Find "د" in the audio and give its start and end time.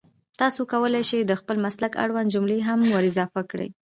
1.27-1.33